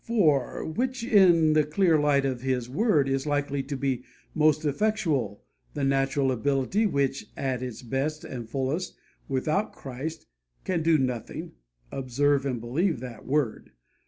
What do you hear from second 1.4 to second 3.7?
the clear light of His Word, is likely